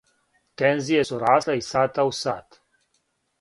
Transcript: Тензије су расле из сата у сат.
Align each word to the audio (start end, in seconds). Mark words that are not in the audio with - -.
Тензије 0.61 1.03
су 1.09 1.19
расле 1.25 1.57
из 1.61 1.69
сата 1.75 2.07
у 2.09 2.15
сат. 2.23 2.59